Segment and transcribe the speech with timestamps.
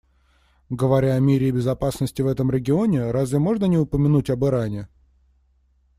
[0.71, 4.89] Говоря о мире и безопасности в этом регионе, разве можно не упомянуть об Иране?